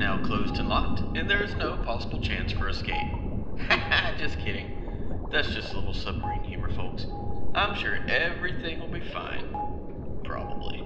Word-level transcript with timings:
now 0.00 0.16
closed 0.24 0.56
and 0.56 0.66
locked, 0.66 1.00
and 1.14 1.28
there 1.28 1.42
is 1.42 1.54
no 1.56 1.76
possible 1.84 2.18
chance 2.22 2.52
for 2.52 2.70
escape. 2.70 3.12
just 4.18 4.38
kidding. 4.38 5.28
That's 5.30 5.48
just 5.48 5.74
a 5.74 5.76
little 5.76 5.92
submarine 5.92 6.42
humor, 6.42 6.72
folks. 6.72 7.06
I'm 7.54 7.76
sure 7.76 7.98
everything 8.08 8.80
will 8.80 8.88
be 8.88 9.06
fine. 9.12 9.54
Probably. 10.24 10.82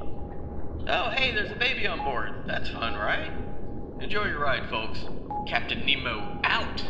Oh, 0.89 1.11
hey, 1.11 1.33
there's 1.33 1.53
a 1.53 1.57
baby 1.57 1.87
on 1.87 2.05
board. 2.05 2.43
That's 2.45 2.69
fun, 2.71 2.95
right? 2.95 3.31
Enjoy 4.01 4.25
your 4.25 4.41
ride, 4.41 4.69
folks. 4.69 4.99
Captain 5.47 5.87
Nemo 5.87 6.41
out! 6.43 6.83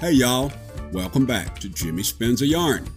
Hey 0.00 0.12
y'all, 0.12 0.52
welcome 0.92 1.26
back 1.26 1.58
to 1.58 1.68
Jimmy 1.68 2.04
Spins 2.04 2.40
a 2.40 2.46
Yarn. 2.46 2.88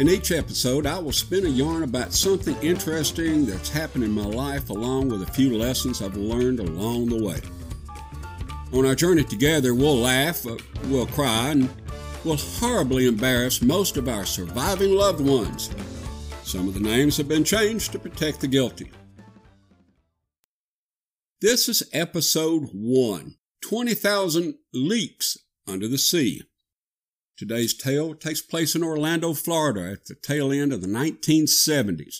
In 0.00 0.08
each 0.08 0.32
episode, 0.32 0.86
I 0.86 0.98
will 0.98 1.12
spin 1.12 1.44
a 1.44 1.50
yarn 1.50 1.82
about 1.82 2.14
something 2.14 2.56
interesting 2.62 3.44
that's 3.44 3.68
happened 3.68 4.02
in 4.02 4.12
my 4.12 4.24
life, 4.24 4.70
along 4.70 5.10
with 5.10 5.20
a 5.20 5.32
few 5.32 5.58
lessons 5.58 6.00
I've 6.00 6.16
learned 6.16 6.60
along 6.60 7.10
the 7.10 7.22
way. 7.22 7.42
On 8.72 8.86
our 8.86 8.94
journey 8.94 9.24
together, 9.24 9.74
we'll 9.74 9.98
laugh, 9.98 10.46
uh, 10.46 10.56
we'll 10.84 11.06
cry, 11.08 11.50
and 11.50 11.68
we'll 12.24 12.38
horribly 12.38 13.06
embarrass 13.06 13.60
most 13.60 13.98
of 13.98 14.08
our 14.08 14.24
surviving 14.24 14.94
loved 14.94 15.20
ones. 15.20 15.68
Some 16.44 16.66
of 16.66 16.72
the 16.72 16.80
names 16.80 17.18
have 17.18 17.28
been 17.28 17.44
changed 17.44 17.92
to 17.92 17.98
protect 17.98 18.40
the 18.40 18.48
guilty. 18.48 18.90
This 21.42 21.68
is 21.68 21.82
episode 21.92 22.70
1 22.72 23.34
20,000 23.60 24.54
Leaks 24.72 25.36
Under 25.68 25.86
the 25.86 25.98
Sea. 25.98 26.42
Today's 27.36 27.74
tale 27.74 28.14
takes 28.14 28.40
place 28.40 28.74
in 28.74 28.82
Orlando, 28.82 29.34
Florida 29.34 29.92
at 29.92 30.06
the 30.06 30.14
tail 30.14 30.50
end 30.50 30.72
of 30.72 30.80
the 30.80 30.88
1970s. 30.88 32.16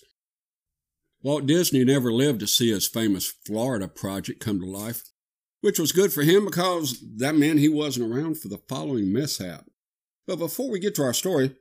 Walt 1.23 1.47
Disney 1.47 1.85
never 1.85 2.13
lived 2.13 2.41
to 2.41 2.47
see 2.47 2.71
his 2.71 2.87
famous 2.87 3.33
Florida 3.45 3.89
project 3.89 4.45
come 4.45 4.61
to 4.61 4.67
life, 4.67 5.03
which 5.61 5.79
was 5.79 5.91
good 5.91 6.13
for 6.13 6.23
him 6.23 6.45
because 6.45 7.03
that 7.17 7.35
meant 7.35 7.59
he 7.59 7.69
wasn't 7.69 8.09
around 8.09 8.39
for 8.39 8.49
the 8.49 8.63
following 8.69 9.13
mishap. 9.13 9.65
But 10.27 10.39
before 10.39 10.71
we 10.71 10.79
get 10.79 10.95
to 10.97 11.03
our 11.03 11.15
story, 11.15 11.57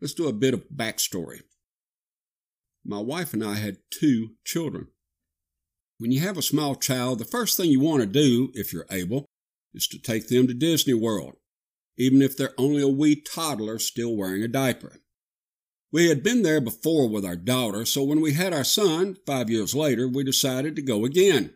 let's 0.00 0.12
do 0.12 0.28
a 0.28 0.32
bit 0.32 0.52
of 0.52 0.68
backstory. 0.68 1.40
My 2.84 2.98
wife 2.98 3.32
and 3.32 3.42
I 3.42 3.54
had 3.54 3.78
two 3.90 4.32
children. 4.44 4.88
When 5.96 6.12
you 6.12 6.20
have 6.20 6.36
a 6.36 6.42
small 6.42 6.74
child, 6.74 7.18
the 7.18 7.24
first 7.24 7.56
thing 7.56 7.70
you 7.70 7.80
want 7.80 8.02
to 8.02 8.06
do, 8.06 8.50
if 8.52 8.72
you're 8.72 8.86
able, 8.90 9.24
is 9.74 9.86
to 9.88 9.98
take 9.98 10.28
them 10.28 10.46
to 10.46 10.54
Disney 10.54 10.94
World 10.94 11.36
even 11.96 12.22
if 12.22 12.36
they're 12.36 12.54
only 12.58 12.82
a 12.82 12.88
wee 12.88 13.16
toddler 13.16 13.78
still 13.78 14.16
wearing 14.16 14.42
a 14.42 14.48
diaper. 14.48 15.00
We 15.92 16.08
had 16.08 16.24
been 16.24 16.42
there 16.42 16.60
before 16.60 17.08
with 17.08 17.24
our 17.24 17.36
daughter, 17.36 17.84
so 17.84 18.02
when 18.02 18.20
we 18.20 18.32
had 18.32 18.52
our 18.52 18.64
son, 18.64 19.16
five 19.26 19.48
years 19.48 19.74
later, 19.74 20.08
we 20.08 20.24
decided 20.24 20.74
to 20.76 20.82
go 20.82 21.04
again. 21.04 21.54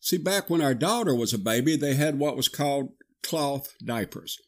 See, 0.00 0.18
back 0.18 0.50
when 0.50 0.60
our 0.60 0.74
daughter 0.74 1.14
was 1.14 1.32
a 1.32 1.38
baby, 1.38 1.76
they 1.76 1.94
had 1.94 2.18
what 2.18 2.36
was 2.36 2.48
called 2.48 2.90
cloth 3.22 3.74
diapers. 3.82 4.38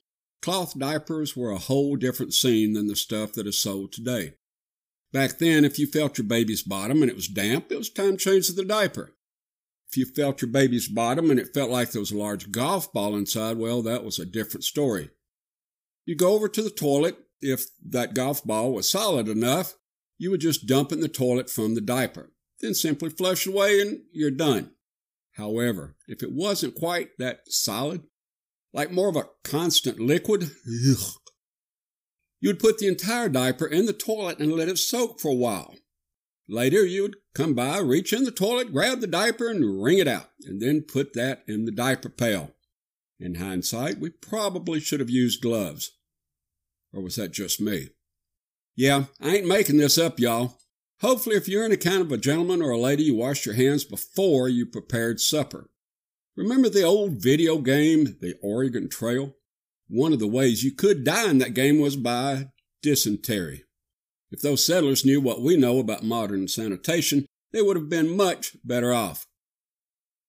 Cloth 0.42 0.78
diapers 0.78 1.34
were 1.34 1.50
a 1.50 1.58
whole 1.58 1.96
different 1.96 2.34
scene 2.34 2.74
than 2.74 2.88
the 2.88 2.96
stuff 2.96 3.32
that 3.32 3.46
is 3.46 3.60
sold 3.60 3.92
today. 3.92 4.34
Back 5.12 5.38
then, 5.38 5.64
if 5.64 5.78
you 5.78 5.86
felt 5.86 6.18
your 6.18 6.26
baby's 6.26 6.62
bottom 6.62 7.02
and 7.02 7.10
it 7.10 7.16
was 7.16 7.26
damp, 7.26 7.72
it 7.72 7.78
was 7.78 7.90
time 7.90 8.16
to 8.16 8.24
change 8.24 8.48
the 8.48 8.64
diaper. 8.64 9.14
If 9.90 9.96
you 9.96 10.06
felt 10.06 10.40
your 10.40 10.50
baby's 10.50 10.88
bottom 10.88 11.30
and 11.30 11.40
it 11.40 11.52
felt 11.52 11.70
like 11.70 11.90
there 11.90 12.00
was 12.00 12.12
a 12.12 12.18
large 12.18 12.52
golf 12.52 12.92
ball 12.92 13.16
inside, 13.16 13.56
well, 13.56 13.82
that 13.82 14.04
was 14.04 14.20
a 14.20 14.24
different 14.24 14.62
story. 14.62 15.10
You 16.06 16.14
go 16.14 16.32
over 16.34 16.48
to 16.48 16.62
the 16.62 16.70
toilet. 16.70 17.16
If 17.40 17.64
that 17.88 18.14
golf 18.14 18.44
ball 18.44 18.72
was 18.72 18.88
solid 18.90 19.28
enough, 19.28 19.74
you 20.18 20.30
would 20.30 20.40
just 20.40 20.66
dump 20.66 20.92
in 20.92 21.00
the 21.00 21.08
toilet 21.08 21.50
from 21.50 21.74
the 21.74 21.80
diaper, 21.80 22.30
then 22.60 22.74
simply 22.74 23.10
flush 23.10 23.46
away 23.46 23.80
and 23.80 24.02
you're 24.12 24.30
done. 24.30 24.72
However, 25.32 25.96
if 26.06 26.22
it 26.22 26.32
wasn't 26.32 26.74
quite 26.74 27.10
that 27.18 27.40
solid, 27.48 28.02
like 28.72 28.92
more 28.92 29.08
of 29.08 29.16
a 29.16 29.28
constant 29.42 29.98
liquid, 29.98 30.50
you'd 32.40 32.58
put 32.60 32.78
the 32.78 32.86
entire 32.86 33.28
diaper 33.28 33.66
in 33.66 33.86
the 33.86 33.92
toilet 33.92 34.38
and 34.38 34.52
let 34.52 34.68
it 34.68 34.78
soak 34.78 35.18
for 35.18 35.30
a 35.30 35.34
while. 35.34 35.74
Later, 36.52 36.84
you 36.84 37.02
would 37.02 37.16
come 37.32 37.54
by, 37.54 37.78
reach 37.78 38.12
in 38.12 38.24
the 38.24 38.32
toilet, 38.32 38.72
grab 38.72 39.00
the 39.00 39.06
diaper, 39.06 39.48
and 39.48 39.80
wring 39.80 39.98
it 39.98 40.08
out, 40.08 40.30
and 40.44 40.60
then 40.60 40.82
put 40.82 41.12
that 41.12 41.44
in 41.46 41.64
the 41.64 41.70
diaper 41.70 42.08
pail. 42.08 42.50
In 43.20 43.36
hindsight, 43.36 44.00
we 44.00 44.10
probably 44.10 44.80
should 44.80 44.98
have 44.98 45.08
used 45.08 45.42
gloves. 45.42 45.92
Or 46.92 47.02
was 47.02 47.14
that 47.14 47.30
just 47.30 47.60
me? 47.60 47.90
Yeah, 48.74 49.04
I 49.20 49.36
ain't 49.36 49.46
making 49.46 49.76
this 49.76 49.96
up, 49.96 50.18
y'all. 50.18 50.58
Hopefully, 51.00 51.36
if 51.36 51.46
you're 51.46 51.64
any 51.64 51.76
kind 51.76 52.02
of 52.02 52.10
a 52.10 52.16
gentleman 52.16 52.62
or 52.62 52.70
a 52.70 52.78
lady, 52.78 53.04
you 53.04 53.14
washed 53.14 53.46
your 53.46 53.54
hands 53.54 53.84
before 53.84 54.48
you 54.48 54.66
prepared 54.66 55.20
supper. 55.20 55.70
Remember 56.36 56.68
the 56.68 56.82
old 56.82 57.22
video 57.22 57.58
game, 57.58 58.16
The 58.20 58.34
Oregon 58.42 58.88
Trail? 58.88 59.36
One 59.86 60.12
of 60.12 60.18
the 60.18 60.26
ways 60.26 60.64
you 60.64 60.72
could 60.72 61.04
die 61.04 61.30
in 61.30 61.38
that 61.38 61.54
game 61.54 61.78
was 61.78 61.94
by 61.94 62.48
dysentery. 62.82 63.62
If 64.30 64.40
those 64.40 64.64
settlers 64.64 65.04
knew 65.04 65.20
what 65.20 65.42
we 65.42 65.56
know 65.56 65.78
about 65.78 66.04
modern 66.04 66.48
sanitation, 66.48 67.26
they 67.52 67.62
would 67.62 67.76
have 67.76 67.88
been 67.88 68.16
much 68.16 68.56
better 68.64 68.92
off. 68.92 69.26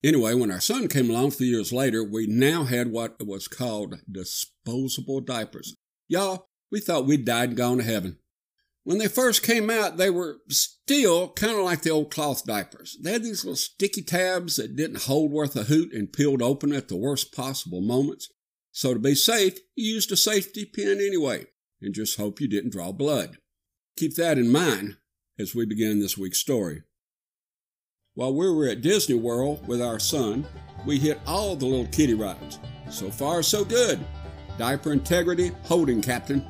Anyway, 0.03 0.34
when 0.34 0.51
our 0.51 0.59
son 0.59 0.88
came 0.88 1.09
along 1.09 1.28
a 1.28 1.31
few 1.31 1.47
years 1.47 1.72
later, 1.72 2.03
we 2.03 2.25
now 2.25 2.63
had 2.63 2.91
what 2.91 3.23
was 3.23 3.47
called 3.47 4.00
disposable 4.11 5.22
diapers. 5.22 5.75
Y'all, 6.07 6.47
we 6.72 6.79
thought 6.79 7.06
we'd 7.06 7.25
died 7.25 7.50
and 7.50 7.57
gone 7.57 7.78
to 7.78 7.84
heaven. 7.84 8.17
When 8.84 8.97
they 8.97 9.07
first 9.07 9.44
came 9.44 9.69
out, 9.69 9.97
they 9.97 10.09
were 10.09 10.38
still 10.50 11.29
kind 11.29 11.53
of 11.53 11.63
like 11.63 11.84
the 11.84 11.91
old 11.91 12.09
cloth 12.09 12.45
diapers. 12.45 12.97
They 13.03 13.11
had 13.11 13.23
these 13.23 13.45
little 13.45 13.56
sticky 13.56 14.01
tabs 14.01 14.56
that 14.56 14.75
didn't 14.75 15.03
hold 15.03 15.31
worth 15.31 15.56
a 15.56 15.63
hoot 15.63 15.94
and 15.94 16.11
peeled 16.11 16.41
open 16.41 16.73
at 16.73 16.88
the 16.88 16.97
worst 16.97 17.31
possible 17.31 17.81
moments. 17.81 18.29
So 18.72 18.95
to 18.95 19.00
be 19.00 19.13
safe, 19.13 19.59
you 19.75 19.94
used 19.94 20.11
a 20.11 20.17
safety 20.17 20.66
pin 20.66 21.00
anyway, 21.00 21.45
and 21.79 21.94
just 21.94 22.17
hope 22.17 22.41
you 22.41 22.47
didn't 22.47 22.72
draw 22.72 22.91
blood. 22.91 23.38
Keep 23.97 24.16
that 24.16 24.38
in 24.38 24.52
mind 24.52 24.97
as 25.38 25.53
we 25.53 25.66
begin 25.66 26.00
this 26.00 26.18
week's 26.18 26.40
story. 26.40 26.84
While 28.13 28.34
we 28.34 28.50
were 28.50 28.68
at 28.68 28.81
Disney 28.81 29.16
World 29.16 29.68
with 29.68 29.81
our 29.81 30.00
son, 30.00 30.46
we 30.85 30.97
hit 30.97 31.19
all 31.25 31.56
the 31.56 31.66
little 31.66 31.88
kiddie 31.88 32.13
rides. 32.13 32.59
So 32.90 33.09
far, 33.09 33.44
so 33.44 33.63
good. 33.63 34.00
Diaper 34.57 34.91
integrity, 34.91 35.52
holding 35.63 36.02
captain. 36.02 36.46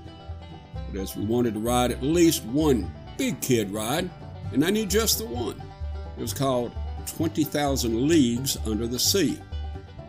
But 0.91 1.01
as 1.01 1.15
we 1.15 1.25
wanted 1.25 1.53
to 1.53 1.59
ride 1.59 1.91
at 1.91 2.01
least 2.01 2.43
one 2.45 2.91
big 3.17 3.39
kid 3.41 3.71
ride, 3.71 4.09
and 4.53 4.65
I 4.65 4.69
knew 4.69 4.85
just 4.85 5.19
the 5.19 5.25
one. 5.25 5.61
It 6.17 6.21
was 6.21 6.33
called 6.33 6.73
20,000 7.05 8.07
Leagues 8.07 8.57
Under 8.65 8.87
the 8.87 8.99
Sea. 8.99 9.39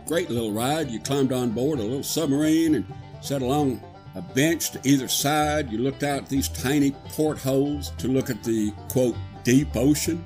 Great 0.05 0.29
little 0.29 0.51
ride. 0.51 0.89
You 0.89 0.99
climbed 0.99 1.31
on 1.31 1.51
board 1.51 1.79
a 1.79 1.83
little 1.83 2.03
submarine 2.03 2.75
and 2.75 2.93
sat 3.21 3.41
along 3.41 3.81
a 4.15 4.21
bench 4.21 4.71
to 4.71 4.79
either 4.83 5.07
side. 5.07 5.71
You 5.71 5.79
looked 5.79 6.03
out 6.03 6.27
these 6.27 6.49
tiny 6.49 6.91
portholes 7.09 7.91
to 7.97 8.07
look 8.07 8.29
at 8.29 8.43
the, 8.43 8.71
quote, 8.89 9.15
deep 9.43 9.75
ocean. 9.75 10.23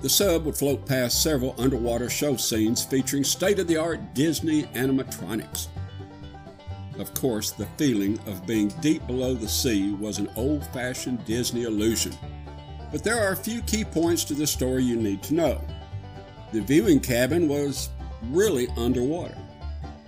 The 0.00 0.08
sub 0.08 0.44
would 0.44 0.56
float 0.56 0.86
past 0.86 1.22
several 1.22 1.54
underwater 1.58 2.08
show 2.08 2.36
scenes 2.36 2.84
featuring 2.84 3.24
state 3.24 3.58
of 3.58 3.66
the 3.66 3.76
art 3.76 4.14
Disney 4.14 4.64
animatronics. 4.74 5.68
Of 6.98 7.14
course, 7.14 7.52
the 7.52 7.66
feeling 7.76 8.18
of 8.26 8.46
being 8.46 8.68
deep 8.80 9.06
below 9.06 9.34
the 9.34 9.48
sea 9.48 9.92
was 9.92 10.18
an 10.18 10.30
old 10.36 10.66
fashioned 10.66 11.24
Disney 11.24 11.62
illusion. 11.62 12.12
But 12.90 13.04
there 13.04 13.20
are 13.20 13.32
a 13.32 13.36
few 13.36 13.60
key 13.62 13.84
points 13.84 14.24
to 14.24 14.34
the 14.34 14.46
story 14.46 14.82
you 14.82 14.96
need 14.96 15.22
to 15.24 15.34
know. 15.34 15.60
The 16.52 16.60
viewing 16.60 17.00
cabin 17.00 17.46
was 17.46 17.90
really 18.22 18.68
underwater. 18.76 19.36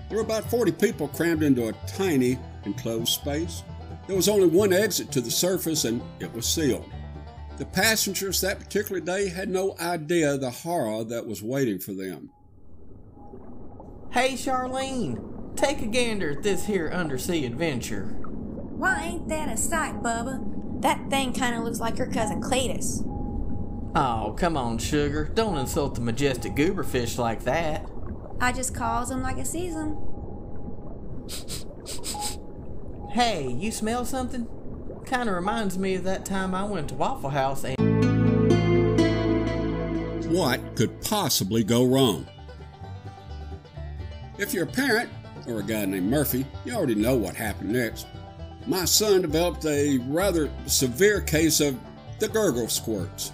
There 0.08 0.18
were 0.18 0.24
about 0.24 0.50
40 0.50 0.72
people 0.72 1.06
crammed 1.08 1.42
into 1.42 1.68
a 1.68 1.72
tiny 1.86 2.38
enclosed 2.64 3.08
space. 3.08 3.62
There 4.06 4.16
was 4.16 4.28
only 4.28 4.48
one 4.48 4.72
exit 4.72 5.12
to 5.12 5.20
the 5.20 5.30
surface 5.30 5.84
and 5.84 6.02
it 6.18 6.32
was 6.32 6.46
sealed. 6.46 6.90
The 7.58 7.66
passengers 7.66 8.40
that 8.40 8.58
particular 8.58 9.00
day 9.00 9.28
had 9.28 9.48
no 9.48 9.76
idea 9.78 10.38
the 10.38 10.50
horror 10.50 11.04
that 11.04 11.26
was 11.26 11.42
waiting 11.42 11.78
for 11.78 11.92
them. 11.92 12.30
Hey, 14.12 14.32
Charlene, 14.32 15.56
take 15.56 15.82
a 15.82 15.86
gander 15.86 16.30
at 16.30 16.42
this 16.42 16.66
here 16.66 16.88
undersea 16.88 17.44
adventure. 17.44 18.06
Why 18.06 19.02
ain't 19.02 19.28
that 19.28 19.52
a 19.52 19.56
sight, 19.56 20.02
Bubba? 20.02 20.82
That 20.82 21.10
thing 21.10 21.34
kind 21.34 21.54
of 21.54 21.64
looks 21.64 21.80
like 21.80 21.98
your 21.98 22.10
cousin 22.10 22.40
Cletus. 22.40 23.06
Oh, 23.94 24.34
come 24.38 24.56
on, 24.56 24.78
sugar. 24.78 25.30
Don't 25.34 25.58
insult 25.58 25.96
the 25.96 26.00
majestic 26.00 26.54
gooberfish 26.54 27.18
like 27.18 27.44
that. 27.44 27.86
I 28.40 28.52
just 28.52 28.74
calls 28.74 29.10
him 29.10 29.22
like 29.22 29.36
I 29.36 29.42
sees 29.42 29.74
him. 29.74 29.98
Hey, 33.12 33.50
you 33.50 33.72
smell 33.72 34.04
something? 34.04 34.46
Kinda 35.04 35.32
reminds 35.32 35.76
me 35.76 35.96
of 35.96 36.04
that 36.04 36.24
time 36.24 36.54
I 36.54 36.62
went 36.62 36.90
to 36.90 36.94
Waffle 36.94 37.30
House 37.30 37.64
and. 37.64 37.76
What 40.30 40.76
could 40.76 41.00
possibly 41.00 41.64
go 41.64 41.84
wrong? 41.84 42.24
If 44.38 44.54
you're 44.54 44.62
a 44.62 44.68
parent, 44.68 45.10
or 45.48 45.58
a 45.58 45.64
guy 45.64 45.86
named 45.86 46.08
Murphy, 46.08 46.46
you 46.64 46.72
already 46.72 46.94
know 46.94 47.16
what 47.16 47.34
happened 47.34 47.72
next. 47.72 48.06
My 48.68 48.84
son 48.84 49.22
developed 49.22 49.64
a 49.64 49.98
rather 50.06 50.48
severe 50.66 51.20
case 51.20 51.58
of 51.58 51.76
the 52.20 52.28
gurgle 52.28 52.68
squirts. 52.68 53.32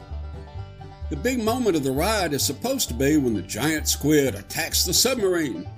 The 1.11 1.17
big 1.17 1.43
moment 1.43 1.77
of 1.77 1.85
the 1.85 1.93
ride 1.93 2.33
is 2.33 2.43
supposed 2.43 2.89
to 2.89 2.95
be 2.95 3.19
when 3.19 3.35
the 3.35 3.43
giant 3.43 3.89
squid 3.89 4.37
attacks 4.37 4.87
the 4.87 4.95
submarine. 4.95 5.69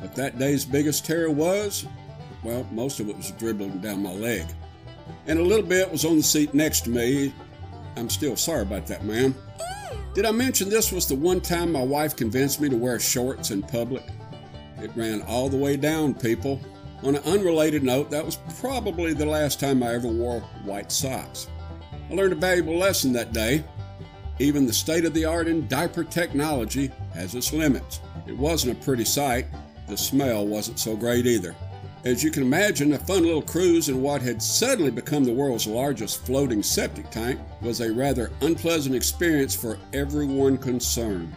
But 0.00 0.14
that 0.14 0.38
day's 0.38 0.64
biggest 0.64 1.04
terror 1.04 1.30
was, 1.30 1.86
well, 2.42 2.66
most 2.70 3.00
of 3.00 3.08
it 3.08 3.16
was 3.16 3.30
dribbling 3.32 3.80
down 3.80 4.02
my 4.02 4.12
leg. 4.12 4.46
And 5.26 5.38
a 5.38 5.42
little 5.42 5.66
bit 5.66 5.90
was 5.90 6.04
on 6.04 6.16
the 6.16 6.22
seat 6.22 6.54
next 6.54 6.82
to 6.82 6.90
me. 6.90 7.32
I'm 7.96 8.10
still 8.10 8.36
sorry 8.36 8.62
about 8.62 8.86
that, 8.86 9.04
ma'am. 9.04 9.34
Did 10.14 10.26
I 10.26 10.30
mention 10.30 10.68
this 10.68 10.92
was 10.92 11.06
the 11.06 11.14
one 11.14 11.40
time 11.40 11.72
my 11.72 11.82
wife 11.82 12.16
convinced 12.16 12.60
me 12.60 12.68
to 12.68 12.76
wear 12.76 12.98
shorts 12.98 13.50
in 13.50 13.62
public? 13.62 14.04
It 14.78 14.90
ran 14.96 15.22
all 15.22 15.48
the 15.48 15.56
way 15.56 15.76
down, 15.76 16.14
people. 16.14 16.60
On 17.02 17.14
an 17.14 17.22
unrelated 17.24 17.82
note, 17.82 18.10
that 18.10 18.24
was 18.24 18.38
probably 18.60 19.12
the 19.12 19.26
last 19.26 19.58
time 19.58 19.82
I 19.82 19.94
ever 19.94 20.08
wore 20.08 20.40
white 20.64 20.92
socks. 20.92 21.48
I 22.10 22.14
learned 22.14 22.32
a 22.32 22.36
valuable 22.36 22.76
lesson 22.76 23.12
that 23.14 23.32
day. 23.32 23.64
Even 24.38 24.66
the 24.66 24.72
state 24.72 25.04
of 25.04 25.14
the 25.14 25.24
art 25.24 25.48
in 25.48 25.68
diaper 25.68 26.04
technology 26.04 26.90
has 27.14 27.34
its 27.34 27.52
limits. 27.52 28.00
It 28.26 28.36
wasn't 28.36 28.78
a 28.78 28.84
pretty 28.84 29.04
sight. 29.04 29.46
The 29.88 29.96
smell 29.96 30.46
wasn't 30.46 30.78
so 30.78 30.96
great 30.96 31.26
either. 31.26 31.54
As 32.04 32.24
you 32.24 32.32
can 32.32 32.42
imagine, 32.42 32.92
a 32.94 32.98
fun 32.98 33.22
little 33.22 33.42
cruise 33.42 33.88
in 33.88 34.02
what 34.02 34.22
had 34.22 34.42
suddenly 34.42 34.90
become 34.90 35.24
the 35.24 35.32
world's 35.32 35.68
largest 35.68 36.26
floating 36.26 36.60
septic 36.60 37.08
tank 37.10 37.38
was 37.60 37.80
a 37.80 37.92
rather 37.92 38.32
unpleasant 38.40 38.96
experience 38.96 39.54
for 39.54 39.78
everyone 39.92 40.58
concerned. 40.58 41.32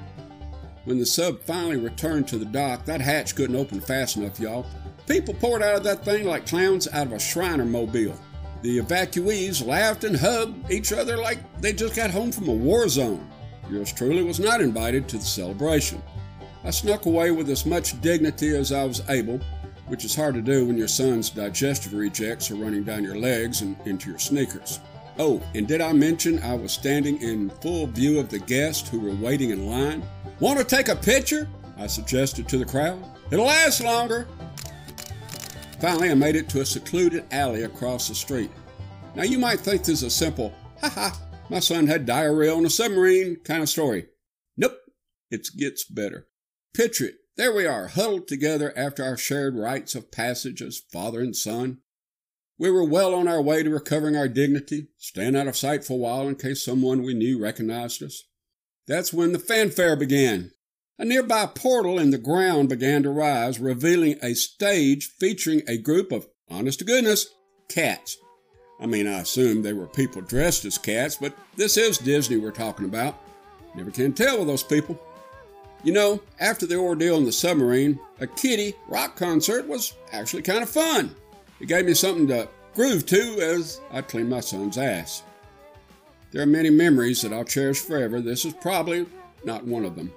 When 0.86 0.98
the 0.98 1.06
sub 1.06 1.40
finally 1.42 1.78
returned 1.78 2.28
to 2.30 2.40
the 2.40 2.46
dock, 2.46 2.84
that 2.86 3.00
hatch 3.00 3.36
couldn't 3.36 3.56
open 3.56 3.80
fast 3.80 4.18
enough, 4.18 4.40
y'all. 4.40 4.66
People 5.08 5.36
poured 5.36 5.62
out 5.62 5.76
of 5.76 5.84
that 5.84 6.04
thing 6.04 6.26
like 6.26 6.48
clowns 6.48 6.88
out 6.88 7.08
of 7.08 7.14
a 7.14 7.20
Shriner 7.20 7.66
mobile. 7.66 8.20
The 8.64 8.80
evacuees 8.80 9.64
laughed 9.64 10.04
and 10.04 10.16
hugged 10.16 10.72
each 10.72 10.92
other 10.92 11.16
like 11.16 11.38
they 11.62 11.74
just 11.74 11.96
got 11.96 12.10
home 12.10 12.32
from 12.32 12.50
a 12.50 12.54
war 12.54 12.88
zone. 12.90 13.30
Yours 13.70 13.94
truly 13.94 14.24
was 14.24 14.40
not 14.40 14.62
invited 14.62 15.08
to 15.10 15.20
the 15.20 15.26
celebration. 15.26 16.02
I 16.64 16.72
snuck 16.72 17.06
away 17.06 17.30
with 17.30 17.52
as 17.52 17.68
much 17.68 18.02
dignity 18.02 18.56
as 18.56 18.72
I 18.72 18.84
was 18.86 19.08
able, 19.08 19.40
which 19.88 20.06
is 20.06 20.16
hard 20.16 20.36
to 20.36 20.42
do 20.42 20.66
when 20.66 20.78
your 20.78 20.88
son's 20.88 21.30
digestive 21.30 21.94
rejects 21.94 22.50
are 22.52 22.56
running 22.56 22.84
down 22.84 23.04
your 23.04 23.18
legs 23.18 23.62
and 23.62 23.76
into 23.86 24.10
your 24.10 24.20
sneakers. 24.20 24.80
Oh, 25.18 25.42
and 25.54 25.68
did 25.68 25.82
I 25.82 25.94
mention 25.94 26.42
I 26.44 26.56
was 26.56 26.72
standing 26.72 27.22
in 27.22 27.50
full 27.62 27.88
view 27.88 28.20
of 28.20 28.30
the 28.30 28.40
guests 28.40 28.90
who 28.90 29.00
were 29.00 29.16
waiting 29.16 29.52
in 29.52 29.68
line? 29.68 30.04
Want 30.40 30.60
to 30.60 30.66
take 30.66 30.90
a 30.90 30.96
picture? 30.96 31.48
I 31.78 31.88
suggested 31.88 32.50
to 32.50 32.58
the 32.58 32.66
crowd. 32.66 33.02
It'll 33.32 33.46
last 33.46 33.82
longer. 33.82 34.28
Finally, 35.80 36.12
I 36.12 36.16
made 36.16 36.36
it 36.36 36.50
to 36.50 36.62
a 36.62 36.66
secluded 36.66 37.26
alley 37.32 37.64
across 37.64 38.08
the 38.08 38.16
street. 38.16 38.52
Now, 39.16 39.24
you 39.24 39.40
might 39.40 39.60
think 39.60 39.82
this 39.82 40.02
is 40.02 40.04
a 40.04 40.10
simple, 40.10 40.54
ha 40.82 40.90
ha, 40.90 41.22
my 41.50 41.60
son 41.60 41.88
had 41.88 42.06
diarrhea 42.06 42.54
on 42.54 42.66
a 42.66 42.70
submarine 42.70 43.38
kind 43.44 43.62
of 43.62 43.70
story. 43.70 44.08
Nope, 44.58 44.78
it 45.30 45.48
gets 45.58 45.86
better. 45.86 46.28
Picture 46.74 47.06
it. 47.06 47.16
There 47.38 47.54
we 47.54 47.66
are, 47.66 47.88
huddled 47.88 48.30
together 48.30 48.72
after 48.78 49.04
our 49.04 49.18
shared 49.18 49.58
rites 49.58 49.94
of 49.94 50.10
passage 50.10 50.62
as 50.62 50.82
father 50.92 51.20
and 51.20 51.36
son. 51.36 51.80
We 52.58 52.72
were 52.72 52.88
well 52.88 53.14
on 53.14 53.28
our 53.28 53.42
way 53.42 53.62
to 53.62 53.70
recovering 53.70 54.16
our 54.16 54.30
dignity, 54.30 54.88
staying 54.98 55.36
out 55.36 55.48
of 55.48 55.58
sight 55.58 55.84
for 55.84 55.94
a 55.94 55.98
while 55.98 56.30
in 56.30 56.36
case 56.36 56.64
someone 56.64 57.04
we 57.04 57.14
knew 57.14 57.38
recognized 57.38 58.02
us. 58.02 58.24
That's 58.88 59.12
when 59.12 59.34
the 59.34 59.40
fanfare 59.40 59.98
began. 59.98 60.52
A 60.98 61.04
nearby 61.04 61.48
portal 61.48 62.00
in 62.00 62.12
the 62.12 62.18
ground 62.18 62.70
began 62.70 63.04
to 63.04 63.10
rise, 63.10 63.60
revealing 63.60 64.18
a 64.24 64.34
stage 64.34 65.12
featuring 65.20 65.62
a 65.68 65.78
group 65.78 66.14
of, 66.14 66.28
honest 66.50 66.80
to 66.80 66.86
goodness, 66.86 67.28
cats. 67.68 68.16
I 68.80 68.86
mean, 68.86 69.08
I 69.08 69.20
assumed 69.20 69.66
they 69.66 69.74
were 69.74 69.88
people 69.88 70.22
dressed 70.22 70.64
as 70.64 70.78
cats, 70.78 71.18
but 71.18 71.34
this 71.58 71.76
is 71.76 71.98
Disney 71.98 72.38
we're 72.38 72.52
talking 72.52 72.86
about. 72.86 73.22
Never 73.76 73.92
can 73.92 74.14
tell 74.14 74.38
with 74.38 74.48
those 74.48 74.64
people. 74.64 74.98
You 75.86 75.94
know, 75.94 76.20
after 76.40 76.66
the 76.66 76.78
ordeal 76.78 77.18
in 77.18 77.26
the 77.26 77.32
submarine, 77.32 78.00
a 78.20 78.26
kitty 78.26 78.74
rock 78.88 79.16
concert 79.16 79.68
was 79.68 79.94
actually 80.12 80.42
kind 80.42 80.64
of 80.64 80.70
fun. 80.70 81.16
It 81.60 81.68
gave 81.68 81.86
me 81.86 81.94
something 81.94 82.28
to 82.30 82.50
groove 82.74 83.06
to 83.06 83.40
as 83.40 83.80
I 83.92 84.02
cleaned 84.02 84.32
my 84.32 84.40
son's 84.40 84.80
ass. 84.80 85.22
There 86.32 86.42
are 86.42 86.48
many 86.48 86.72
memories 86.72 87.22
that 87.22 87.32
I'll 87.32 87.44
cherish 87.44 87.82
forever. 87.82 88.20
This 88.20 88.46
is 88.46 88.54
probably 88.54 89.06
not 89.44 89.64
one 89.64 89.86
of 89.86 89.96
them. 89.96 90.12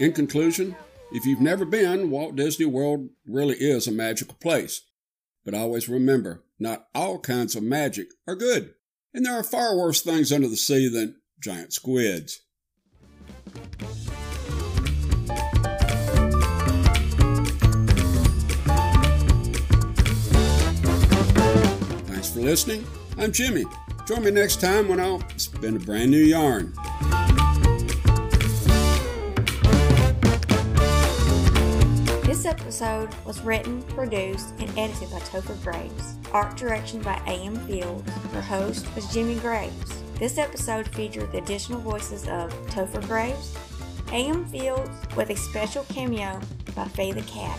In 0.00 0.12
conclusion, 0.12 0.74
if 1.12 1.24
you've 1.24 1.40
never 1.40 1.64
been, 1.64 2.10
Walt 2.10 2.34
Disney 2.34 2.66
World 2.66 3.10
really 3.24 3.58
is 3.58 3.86
a 3.86 3.92
magical 3.92 4.34
place. 4.40 4.82
But 5.44 5.54
always 5.54 5.88
remember, 5.88 6.42
not 6.58 6.88
all 6.96 7.20
kinds 7.20 7.54
of 7.54 7.62
magic 7.62 8.08
are 8.26 8.34
good, 8.34 8.74
and 9.14 9.24
there 9.24 9.38
are 9.38 9.44
far 9.44 9.76
worse 9.76 10.02
things 10.02 10.32
under 10.32 10.48
the 10.48 10.56
sea 10.56 10.88
than 10.88 11.14
giant 11.38 11.72
squids. 11.72 12.40
For 22.40 22.46
listening. 22.46 22.86
I'm 23.18 23.32
Jimmy. 23.32 23.66
Join 24.06 24.24
me 24.24 24.30
next 24.30 24.62
time 24.62 24.88
when 24.88 24.98
I'll 24.98 25.22
spin 25.36 25.76
a 25.76 25.78
brand 25.78 26.10
new 26.10 26.16
yarn. 26.16 26.72
This 32.24 32.46
episode 32.46 33.14
was 33.26 33.42
written, 33.42 33.82
produced, 33.82 34.54
and 34.58 34.70
edited 34.78 35.10
by 35.10 35.18
Topher 35.18 35.62
Graves. 35.62 36.16
Art 36.32 36.56
direction 36.56 37.02
by 37.02 37.20
A.M. 37.26 37.56
Fields. 37.66 38.10
Your 38.32 38.40
host 38.40 38.86
was 38.94 39.12
Jimmy 39.12 39.34
Graves. 39.34 40.02
This 40.18 40.38
episode 40.38 40.88
featured 40.88 41.30
the 41.32 41.38
additional 41.38 41.80
voices 41.80 42.26
of 42.26 42.50
Topher 42.68 43.06
Graves, 43.06 43.54
A.M. 44.12 44.46
Fields, 44.46 44.90
with 45.14 45.28
a 45.28 45.36
special 45.36 45.84
cameo 45.90 46.40
by 46.74 46.88
Fey 46.88 47.12
the 47.12 47.20
Cat. 47.22 47.58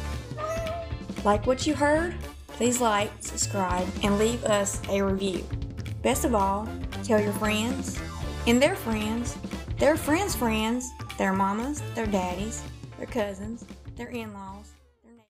Like 1.24 1.46
what 1.46 1.68
you 1.68 1.76
heard? 1.76 2.16
Please 2.54 2.82
like, 2.82 3.12
subscribe, 3.20 3.88
and 4.04 4.20
leave 4.20 4.44
us 4.44 4.82
a 4.90 5.02
review. 5.02 5.44
Best 6.02 6.26
of 6.26 6.36
all, 6.36 6.68
tell 7.04 7.22
your 7.22 7.34
friends 7.34 8.00
and 8.48 8.62
their 8.62 8.76
friends, 8.76 9.38
their 9.78 9.96
friends' 9.96 10.36
friends, 10.36 10.90
their 11.18 11.34
mamas, 11.34 11.82
their 11.96 12.08
daddies, 12.08 12.64
their 12.98 13.08
cousins, 13.08 13.66
their 13.96 14.10
in 14.10 14.34
laws 14.34 14.51